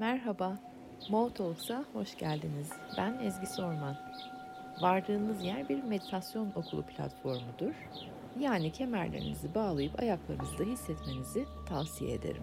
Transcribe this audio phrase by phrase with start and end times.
[0.00, 0.58] Merhaba,
[1.10, 2.72] Mo Talks'a hoş geldiniz.
[2.98, 3.96] Ben Ezgi Sorman.
[4.82, 7.74] Vardığınız yer bir meditasyon okulu platformudur.
[8.40, 12.42] Yani kemerlerinizi bağlayıp ayaklarınızda hissetmenizi tavsiye ederim.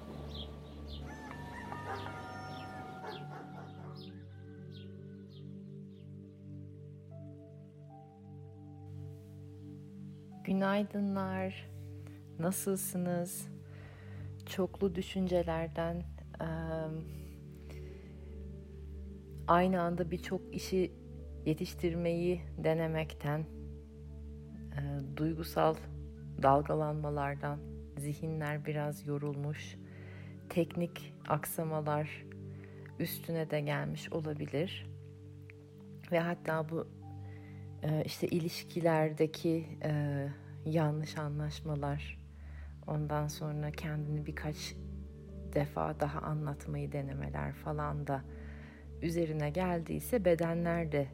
[10.44, 11.70] Günaydınlar.
[12.40, 13.48] Nasılsınız?
[14.46, 16.04] Çoklu düşüncelerden,
[19.48, 20.92] aynı anda birçok işi
[21.46, 23.46] yetiştirmeyi denemekten,
[25.16, 25.76] duygusal
[26.44, 27.60] dalgalanmalardan
[27.98, 29.76] zihinler biraz yorulmuş,
[30.50, 32.26] teknik aksamalar
[33.00, 34.90] üstüne de gelmiş olabilir.
[36.12, 36.88] Ve hatta bu
[38.06, 39.80] işte ilişkilerdeki
[40.66, 42.20] yanlış anlaşmalar
[42.88, 44.76] ondan sonra kendini birkaç
[45.54, 48.24] defa daha anlatmayı denemeler falan da
[49.06, 51.08] üzerine geldiyse bedenler de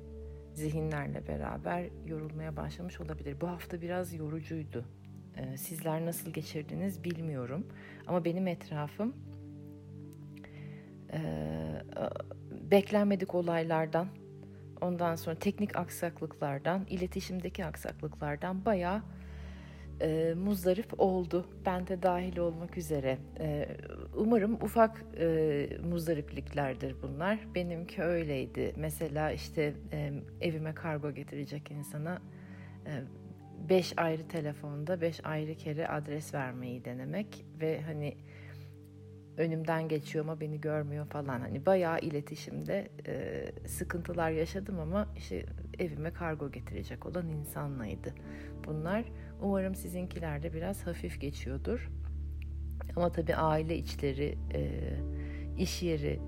[0.54, 3.42] zihinlerle beraber yorulmaya başlamış olabilir.
[3.42, 4.86] Bu hafta biraz yorucuydu.
[5.38, 7.68] Ee, sizler nasıl geçirdiniz bilmiyorum.
[8.08, 9.16] Ama benim etrafım
[11.14, 11.20] e,
[12.72, 14.08] beklenmedik olaylardan,
[14.82, 19.02] ondan sonra teknik aksaklıklardan, iletişimdeki aksaklıklardan bayağı
[20.02, 21.46] e, muzdarip oldu.
[21.66, 23.18] Ben de dahil olmak üzere.
[23.40, 23.68] E,
[24.16, 27.40] umarım ufak e, muzdaripliklerdir bunlar.
[27.56, 28.74] Benimki öyleydi.
[28.76, 32.22] Mesela işte e, evime kargo getirecek insana
[32.86, 32.92] e,
[33.70, 38.18] beş ayrı telefonda beş ayrı kere adres vermeyi denemek ve hani
[39.38, 41.40] önümden geçiyor ama beni görmüyor falan.
[41.40, 45.46] Hani bayağı iletişimde e, sıkıntılar yaşadım ama işte
[45.80, 48.14] evime kargo getirecek olan insanlaydı.
[48.68, 49.06] Bunlar
[49.42, 51.90] umarım sizinkiler de biraz hafif geçiyordur.
[52.96, 54.70] Ama tabii aile içleri, e,
[55.58, 56.20] iş yeri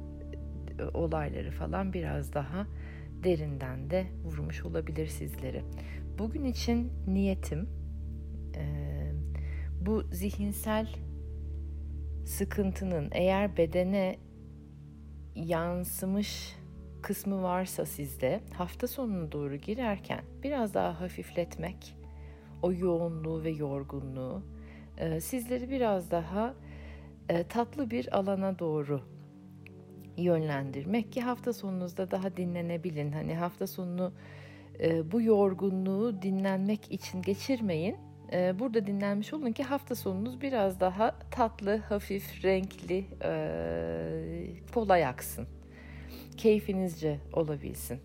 [0.80, 2.68] e, olayları falan biraz daha
[3.24, 5.64] derinden de vurmuş olabilir sizleri.
[6.20, 7.70] Bugün için niyetim
[8.56, 8.64] e,
[9.86, 10.96] bu zihinsel
[12.26, 14.16] sıkıntının eğer bedene
[15.36, 16.56] yansımış
[17.02, 21.96] kısmı varsa sizde hafta sonuna doğru girerken biraz daha hafifletmek
[22.62, 24.44] o yoğunluğu ve yorgunluğu
[25.22, 26.54] sizleri biraz daha
[27.30, 29.02] e, tatlı bir alana doğru
[30.18, 33.12] yönlendirmek ki hafta sonunuzda daha dinlenebilin.
[33.12, 34.14] Hani hafta sonunu
[34.80, 37.96] e, bu yorgunluğu dinlenmek için geçirmeyin.
[38.34, 43.06] E, burada dinlenmiş olun ki hafta sonunuz biraz daha tatlı, hafif, renkli,
[44.74, 45.48] kolay aksın.
[46.38, 48.00] Keyfinizce olabilsin.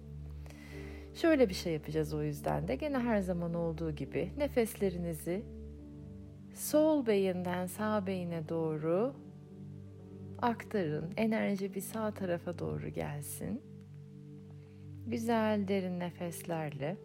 [1.14, 5.42] Şöyle bir şey yapacağız o yüzden de gene her zaman olduğu gibi nefeslerinizi
[6.58, 9.14] sol beyinden sağ beyine doğru
[10.42, 11.12] aktarın.
[11.16, 13.62] Enerji bir sağ tarafa doğru gelsin.
[15.06, 16.96] Güzel derin nefeslerle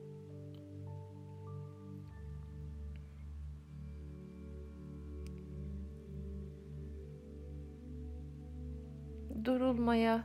[9.46, 10.24] durulmaya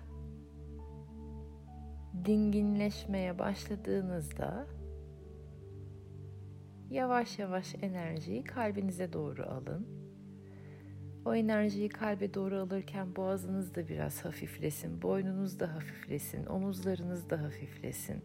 [2.24, 4.77] dinginleşmeye başladığınızda
[6.90, 9.86] yavaş yavaş enerjiyi kalbinize doğru alın.
[11.24, 18.24] O enerjiyi kalbe doğru alırken boğazınız da biraz hafiflesin, boynunuz da hafiflesin, omuzlarınız da hafiflesin.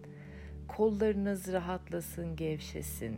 [0.67, 3.17] Kollarınız rahatlasın, gevşesin.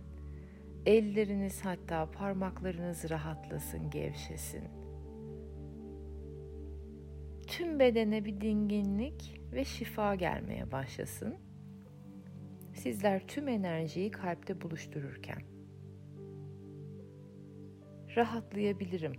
[0.86, 4.64] Elleriniz hatta parmaklarınız rahatlasın, gevşesin.
[7.48, 11.36] Tüm bedene bir dinginlik ve şifa gelmeye başlasın.
[12.76, 15.42] Sizler tüm enerjiyi kalpte buluştururken
[18.16, 19.14] rahatlayabilirim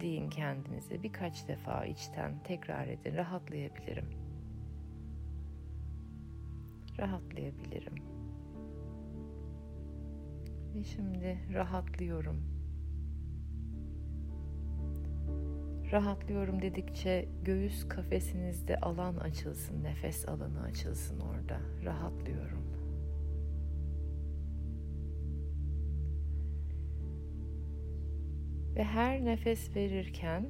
[0.00, 4.08] deyin kendinize birkaç defa içten tekrar edin rahatlayabilirim.
[6.98, 7.94] Rahatlayabilirim.
[10.74, 12.58] Ve şimdi rahatlıyorum
[15.92, 21.60] Rahatlıyorum dedikçe göğüs kafesinizde alan açılsın, nefes alanı açılsın orada.
[21.84, 22.57] Rahatlıyorum.
[28.78, 30.46] Ve her nefes verirken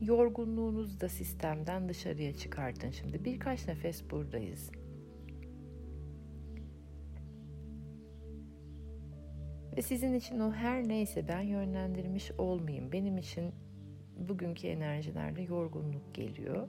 [0.00, 2.90] yorgunluğunuzu da sistemden dışarıya çıkartın.
[2.90, 4.70] Şimdi birkaç nefes buradayız.
[9.76, 12.92] Ve sizin için o her neyse ben yönlendirmiş olmayayım.
[12.92, 13.52] Benim için
[14.18, 16.68] bugünkü enerjilerle yorgunluk geliyor.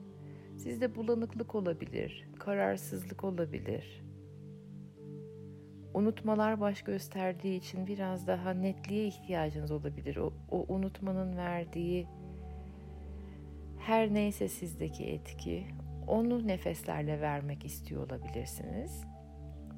[0.56, 4.07] Sizde bulanıklık olabilir, kararsızlık olabilir.
[5.94, 10.16] Unutmalar baş gösterdiği için biraz daha netliğe ihtiyacınız olabilir.
[10.16, 12.06] O, o unutmanın verdiği
[13.78, 15.66] Her neyse sizdeki etki
[16.06, 19.04] onu nefeslerle vermek istiyor olabilirsiniz.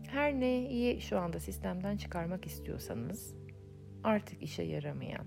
[0.09, 3.35] Her neyi şu anda sistemden çıkarmak istiyorsanız
[4.05, 5.27] artık işe yaramayan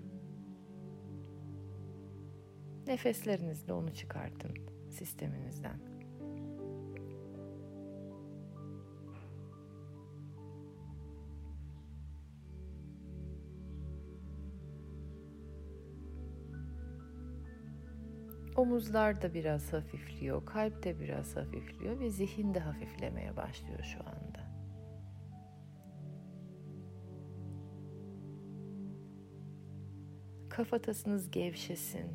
[2.87, 4.51] nefeslerinizle onu çıkartın
[4.89, 5.92] sisteminizden.
[18.63, 24.53] Omuzlar da biraz hafifliyor, kalp de biraz hafifliyor ve zihin de hafiflemeye başlıyor şu anda.
[30.49, 32.11] Kafatasınız gevşesin.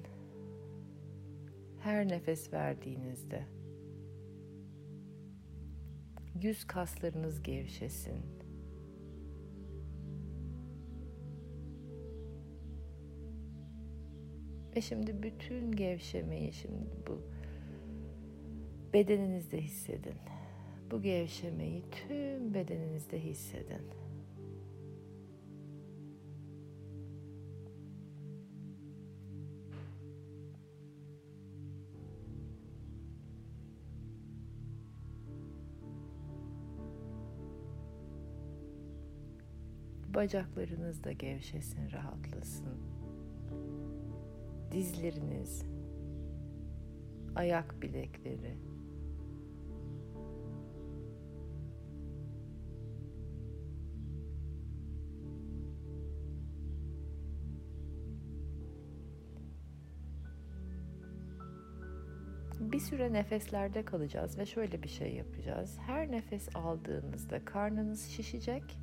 [1.80, 3.44] Her nefes verdiğinizde
[6.42, 8.37] yüz kaslarınız gevşesin.
[14.78, 17.22] Ve şimdi bütün gevşemeyi şimdi bu
[18.92, 20.14] bedeninizde hissedin.
[20.90, 23.82] Bu gevşemeyi tüm bedeninizde hissedin.
[40.14, 43.07] Bacaklarınız da gevşesin, rahatlasın
[44.72, 45.66] dizleriniz,
[47.36, 48.58] ayak bilekleri,
[62.60, 65.78] bir süre nefeslerde kalacağız ve şöyle bir şey yapacağız.
[65.86, 68.78] Her nefes aldığınızda karnınız şişecek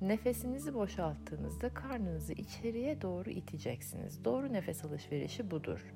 [0.00, 4.24] Nefesinizi boşalttığınızda karnınızı içeriye doğru iteceksiniz.
[4.24, 5.94] Doğru nefes alışverişi budur.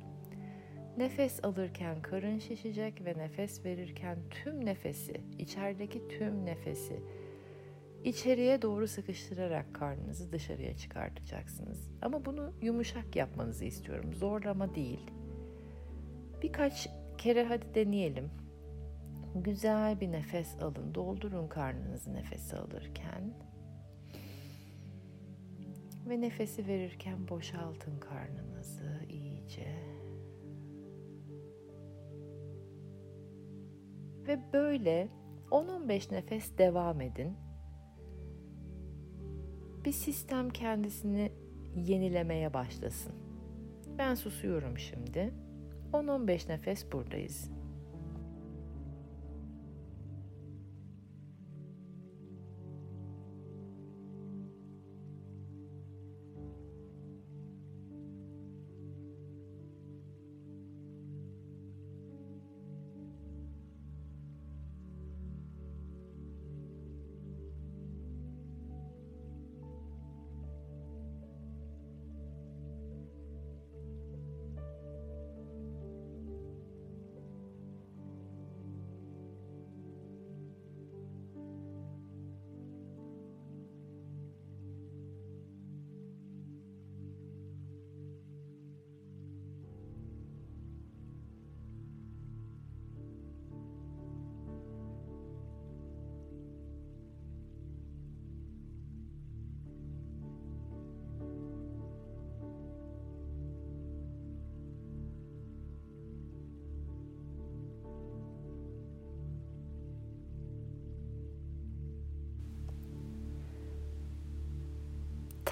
[0.97, 7.03] Nefes alırken karın şişecek ve nefes verirken tüm nefesi, içerideki tüm nefesi
[8.05, 11.91] içeriye doğru sıkıştırarak karnınızı dışarıya çıkartacaksınız.
[12.03, 14.15] Ama bunu yumuşak yapmanızı istiyorum.
[14.15, 15.11] Zorlama değil.
[16.43, 18.31] Birkaç kere hadi deneyelim.
[19.35, 20.95] Güzel bir nefes alın.
[20.95, 23.35] Doldurun karnınızı nefesi alırken.
[26.09, 29.75] Ve nefesi verirken boşaltın karnınızı iyice.
[34.27, 35.09] Ve böyle
[35.51, 37.37] 10-15 nefes devam edin.
[39.85, 41.33] Bir sistem kendisini
[41.77, 43.13] yenilemeye başlasın.
[43.99, 45.35] Ben susuyorum şimdi.
[45.93, 47.54] 10-15 nefes buradayız.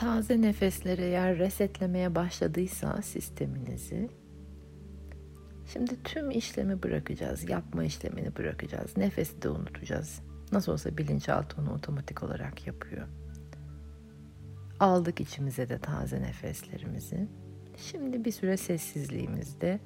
[0.03, 4.11] Taze nefesler eğer resetlemeye başladıysa sisteminizi
[5.73, 7.51] şimdi tüm işlemi bırakacağız.
[7.51, 8.97] Yapma işlemini bırakacağız.
[8.97, 10.21] Nefesi de unutacağız.
[10.53, 13.09] Nasıl olsa bilinçaltı onu otomatik olarak yapıyor.
[14.81, 17.29] Aldık içimize de taze nefeslerimizi.
[17.77, 19.81] Şimdi bir süre sessizliğimizde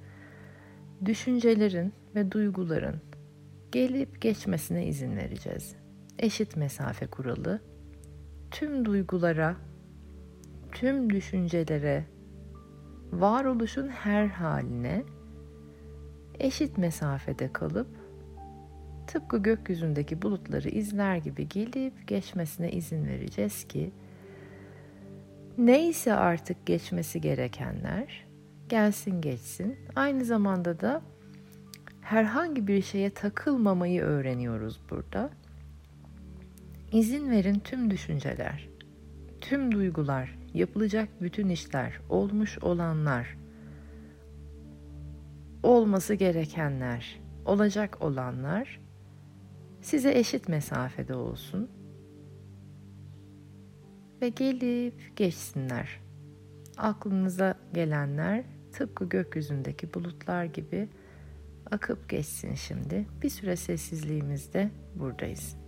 [1.05, 3.01] düşüncelerin ve duyguların
[3.73, 5.77] gelip geçmesine izin vereceğiz.
[6.19, 7.61] Eşit mesafe kuralı
[8.51, 9.57] tüm duygulara
[10.81, 12.05] tüm düşüncelere,
[13.13, 15.03] varoluşun her haline
[16.41, 17.87] eşit mesafede kalıp
[19.07, 23.91] tıpkı gökyüzündeki bulutları izler gibi gelip geçmesine izin vereceğiz ki
[25.59, 28.27] neyse artık geçmesi gerekenler
[28.69, 29.77] gelsin geçsin.
[29.95, 31.03] Aynı zamanda da
[32.01, 35.31] herhangi bir şeye takılmamayı öğreniyoruz burada.
[36.93, 38.69] İzin verin tüm düşünceler,
[39.41, 43.37] tüm duygular, yapılacak bütün işler, olmuş olanlar
[45.63, 48.81] olması gerekenler, olacak olanlar
[49.81, 51.71] size eşit mesafede olsun
[54.23, 56.01] ve gelip geçsinler.
[56.77, 60.89] Aklınıza gelenler tıpkı gökyüzündeki bulutlar gibi
[61.71, 63.07] akıp geçsin şimdi.
[63.23, 65.66] Bir süre sessizliğimizde buradayız.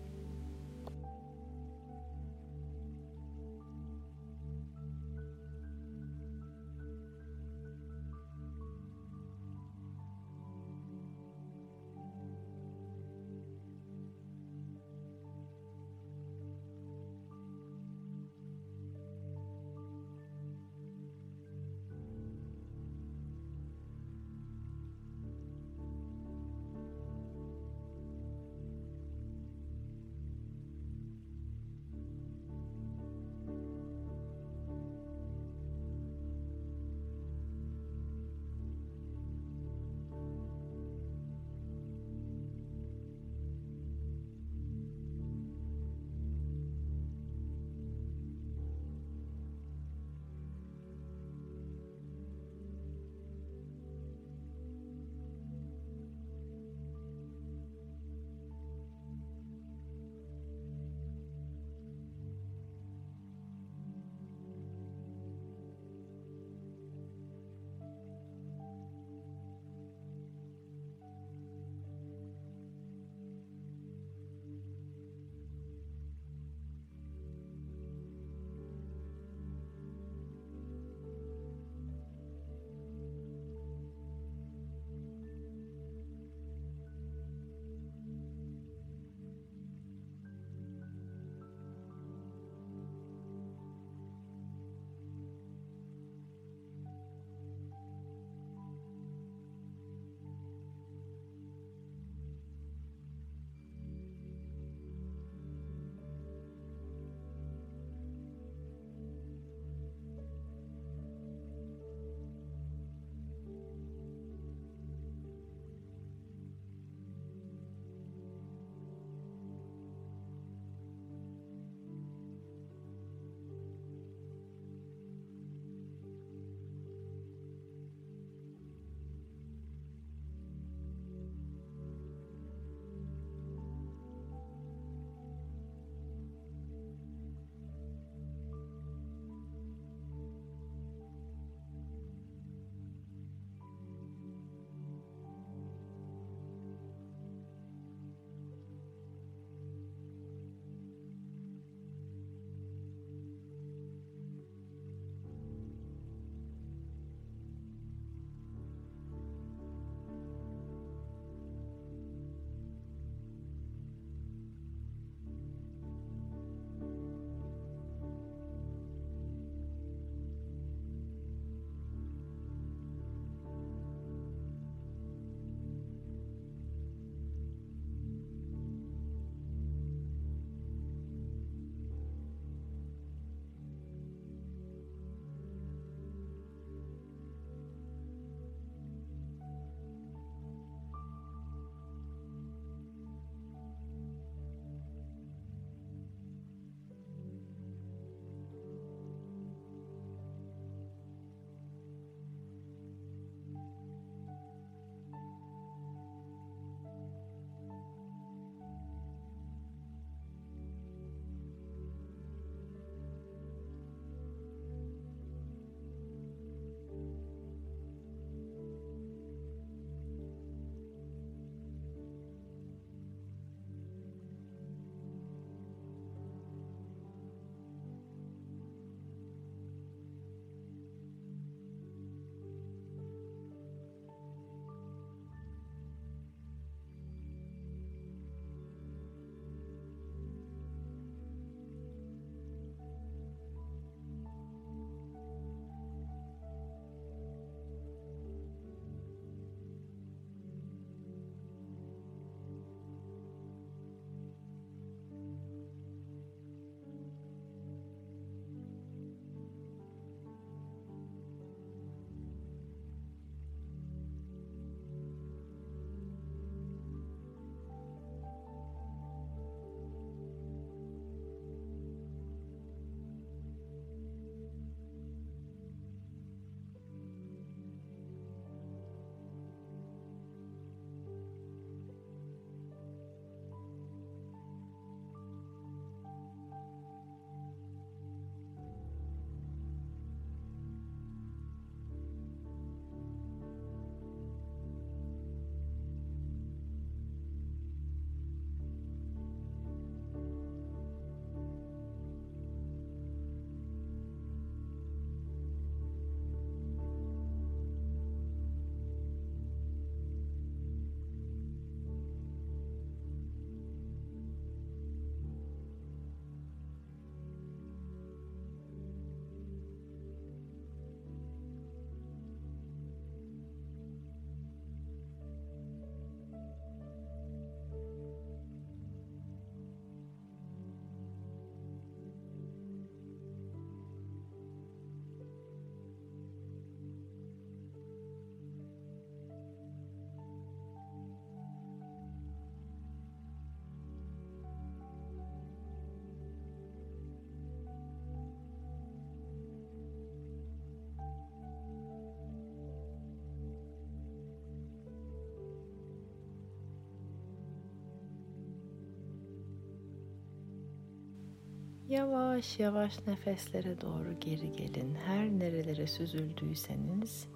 [361.89, 364.95] Yavaş yavaş nefeslere doğru geri gelin.
[364.95, 367.29] Her nerelere süzüldüyseniz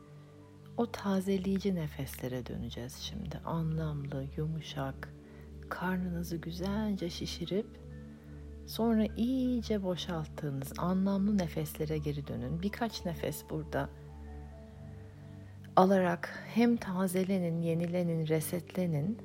[0.76, 3.38] o tazeleyici nefeslere döneceğiz şimdi.
[3.44, 5.14] Anlamlı, yumuşak,
[5.68, 7.66] karnınızı güzelce şişirip
[8.66, 12.62] sonra iyice boşalttığınız anlamlı nefeslere geri dönün.
[12.62, 13.88] Birkaç nefes burada
[15.76, 19.18] alarak hem tazelenin, yenilenin, resetlenin.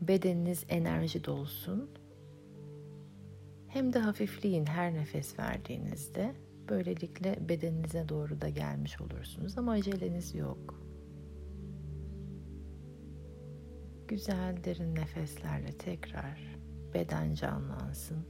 [0.00, 1.90] Bedeniniz enerji dolsun
[3.74, 6.34] hem de hafifleyin her nefes verdiğinizde.
[6.68, 10.80] Böylelikle bedeninize doğru da gelmiş olursunuz ama aceleniz yok.
[14.08, 16.58] Güzel derin nefeslerle tekrar
[16.94, 18.26] beden canlansın.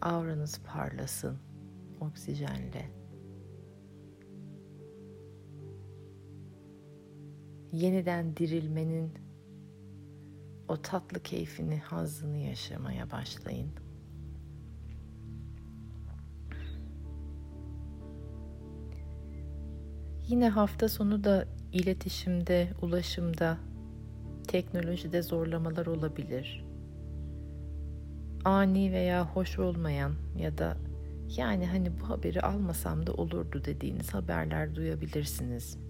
[0.00, 1.38] Auranız parlasın
[2.00, 2.90] oksijenle.
[7.72, 9.23] Yeniden dirilmenin
[10.68, 13.70] o tatlı keyfini, hazzını yaşamaya başlayın.
[20.28, 23.58] Yine hafta sonu da iletişimde, ulaşımda,
[24.48, 26.64] teknolojide zorlamalar olabilir.
[28.44, 30.76] Ani veya hoş olmayan ya da
[31.36, 35.83] yani hani bu haberi almasam da olurdu dediğiniz haberler duyabilirsiniz.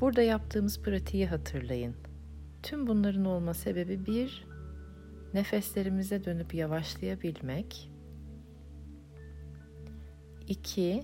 [0.00, 1.94] Burada yaptığımız pratiği hatırlayın.
[2.62, 4.46] Tüm bunların olma sebebi bir,
[5.34, 7.90] nefeslerimize dönüp yavaşlayabilmek.
[10.48, 11.02] İki,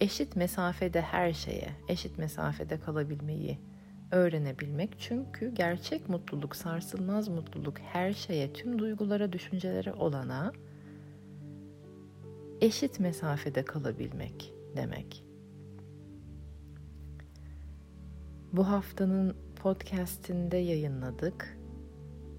[0.00, 3.58] eşit mesafede her şeye, eşit mesafede kalabilmeyi
[4.10, 4.94] öğrenebilmek.
[4.98, 10.52] Çünkü gerçek mutluluk, sarsılmaz mutluluk her şeye, tüm duygulara, düşüncelere olana
[12.60, 15.31] eşit mesafede kalabilmek demek.
[18.52, 21.58] Bu haftanın podcast'inde yayınladık.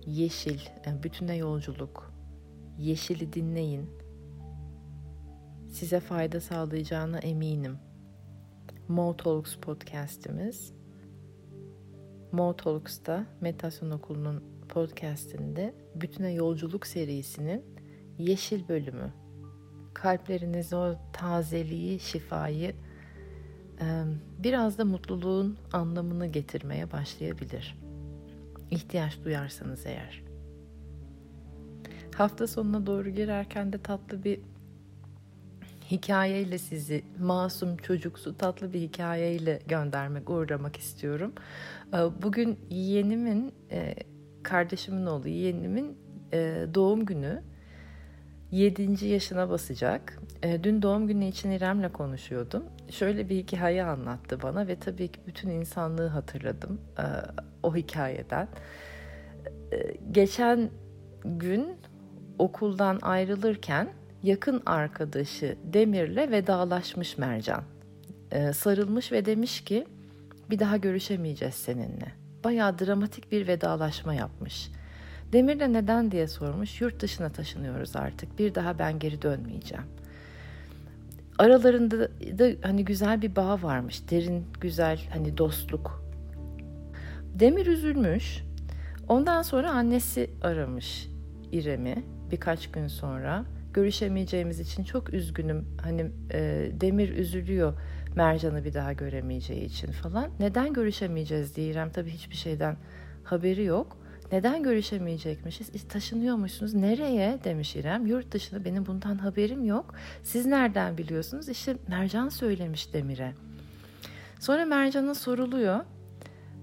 [0.05, 0.59] Yeşil,
[1.03, 2.13] bütüne yolculuk.
[2.79, 3.89] Yeşili dinleyin.
[5.69, 7.77] Size fayda sağlayacağına eminim.
[8.87, 10.73] Mo Talks podcast'imiz.
[12.31, 17.65] Mo Talks'ta Meditasyon Okulu'nun podcast'inde Bütüne Yolculuk serisinin
[18.17, 19.13] yeşil bölümü.
[19.93, 22.75] Kalplerinize o tazeliği, şifayı
[24.43, 27.77] biraz da mutluluğun anlamını getirmeye başlayabilir.
[28.71, 30.23] İhtiyaç duyarsanız eğer.
[32.15, 34.39] Hafta sonuna doğru girerken de tatlı bir
[35.91, 41.33] hikayeyle sizi masum çocuksu tatlı bir hikayeyle göndermek, uğramak istiyorum.
[42.21, 43.53] Bugün yeğenimin,
[44.43, 45.97] kardeşimin oğlu yeğenimin
[46.73, 47.43] doğum günü
[48.53, 49.05] 7.
[49.05, 50.19] yaşına basacak.
[50.63, 55.49] Dün doğum günü için İrem'le konuşuyordum şöyle bir hikaye anlattı bana ve tabii ki bütün
[55.49, 57.05] insanlığı hatırladım e,
[57.63, 58.47] o hikayeden.
[59.71, 60.69] E, geçen
[61.25, 61.75] gün
[62.39, 63.89] okuldan ayrılırken
[64.23, 67.63] yakın arkadaşı Demir'le vedalaşmış Mercan.
[68.31, 69.87] E, sarılmış ve demiş ki
[70.49, 72.13] bir daha görüşemeyeceğiz seninle.
[72.43, 74.69] Bayağı dramatik bir vedalaşma yapmış.
[75.33, 76.81] Demir'le neden diye sormuş.
[76.81, 78.39] Yurt dışına taşınıyoruz artık.
[78.39, 80.03] Bir daha ben geri dönmeyeceğim.''
[81.39, 84.09] aralarında da hani güzel bir bağ varmış.
[84.09, 86.03] Derin, güzel hani dostluk.
[87.33, 88.43] Demir üzülmüş.
[89.07, 91.09] Ondan sonra annesi aramış
[91.51, 93.45] İrem'i birkaç gün sonra.
[93.73, 95.65] Görüşemeyeceğimiz için çok üzgünüm.
[95.81, 97.73] Hani e, Demir üzülüyor
[98.15, 100.29] Mercan'ı bir daha göremeyeceği için falan.
[100.39, 102.77] Neden görüşemeyeceğiz diye İrem tabii hiçbir şeyden
[103.23, 103.97] haberi yok.
[104.33, 105.87] Neden görüşemeyecekmişiz?
[105.87, 106.73] Taşınıyormuşsunuz.
[106.73, 108.05] Nereye demiş İrem.
[108.05, 109.95] Yurt dışında benim bundan haberim yok.
[110.23, 111.49] Siz nereden biliyorsunuz?
[111.49, 113.33] İşte Mercan söylemiş Demir'e.
[114.39, 115.79] Sonra Mercan'a soruluyor.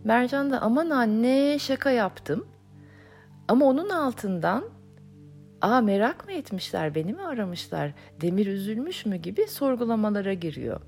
[0.04, 2.46] Mercan da aman anne şaka yaptım.
[3.48, 4.64] Ama onun altından
[5.60, 10.80] aa merak mı etmişler beni mi aramışlar Demir üzülmüş mü gibi sorgulamalara giriyor.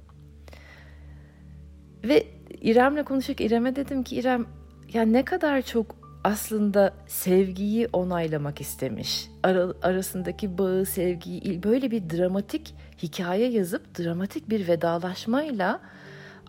[2.04, 2.26] Ve
[2.60, 4.46] İrem'le konuşurken İrem'e dedim ki İrem
[4.92, 9.30] ya ne kadar çok aslında sevgiyi onaylamak istemiş.
[9.42, 15.80] Ar- arasındaki bağı, sevgiyi böyle bir dramatik hikaye yazıp dramatik bir vedalaşmayla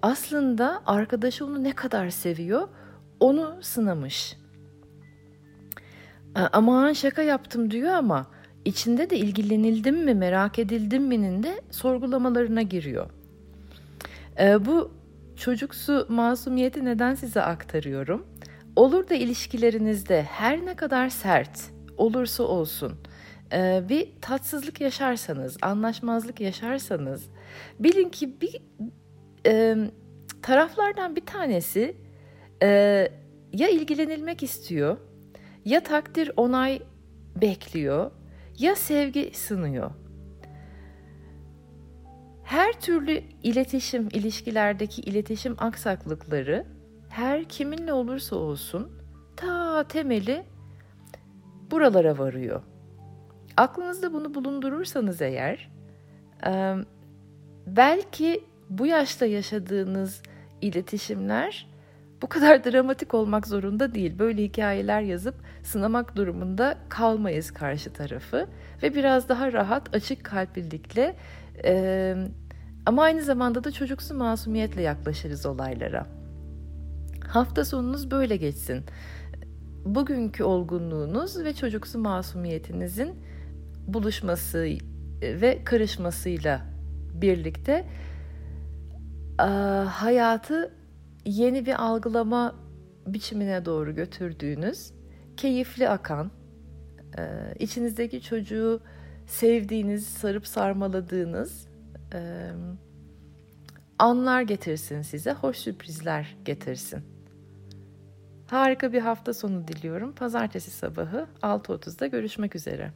[0.02, 2.68] aslında arkadaşı onu ne kadar seviyor
[3.20, 4.38] onu sınamış.
[6.36, 8.26] Aman şaka yaptım diyor ama
[8.66, 13.10] içinde de ilgilenildim mi merak edildim mi'nin de sorgulamalarına giriyor.
[14.40, 14.92] Ee, bu
[15.36, 18.26] çocuksu masumiyeti neden size aktarıyorum?
[18.76, 21.60] Olur da ilişkilerinizde her ne kadar sert
[21.98, 22.94] olursa olsun
[23.54, 27.30] e, bir tatsızlık yaşarsanız, anlaşmazlık yaşarsanız
[27.80, 28.62] bilin ki bir
[29.48, 29.78] e,
[30.42, 31.98] taraflardan bir tanesi
[32.64, 32.68] e,
[33.54, 34.98] ya ilgilenilmek istiyor
[35.66, 36.82] Ya takdir onay
[37.42, 38.12] bekliyor
[38.60, 39.92] ya sevgi sınıyor.
[42.44, 46.66] Her türlü iletişim, ilişkilerdeki iletişim aksaklıkları
[47.14, 48.92] her kiminle olursa olsun
[49.36, 50.44] ta temeli
[51.72, 52.62] buralara varıyor.
[53.58, 55.72] Aklınızda bunu bulundurursanız eğer
[57.68, 60.22] belki bu yaşta yaşadığınız
[60.62, 61.68] iletişimler
[62.22, 64.20] bu kadar dramatik olmak zorunda değil.
[64.20, 68.48] Böyle hikayeler yazıp sınamak durumunda kalmayız karşı tarafı
[68.84, 71.16] ve biraz daha rahat, açık kalplilikle
[71.66, 72.16] e,
[72.86, 76.23] ama aynı zamanda da çocuksu masumiyetle yaklaşırız olaylara.
[77.28, 78.84] Hafta sonunuz böyle geçsin.
[79.86, 83.16] Bugünkü olgunluğunuz ve çocuksu masumiyetinizin
[83.88, 84.68] buluşması
[85.22, 86.62] ve karışmasıyla
[87.14, 87.86] birlikte
[89.88, 90.74] hayatı
[91.26, 92.56] yeni bir algılama
[93.08, 94.92] biçimine doğru götürdüğünüz,
[95.38, 96.32] keyifli akan,
[97.60, 98.82] içinizdeki çocuğu
[99.28, 101.68] sevdiğiniz, sarıp sarmaladığınız
[104.00, 107.13] anlar getirsin size, hoş sürprizler getirsin.
[108.54, 110.16] Harika bir hafta sonu diliyorum.
[110.16, 112.92] Pazartesi sabahı 6.30'da görüşmek üzere.